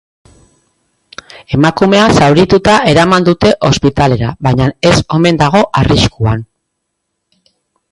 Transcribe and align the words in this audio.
Emakumea 1.57 2.07
zaurituta 2.19 2.79
eraman 2.93 3.29
dute 3.29 3.53
ospitalera, 3.71 4.33
baina 4.49 4.71
ez 4.93 4.97
omen 5.19 5.41
dago 5.45 5.65
arriskuan. 5.85 6.45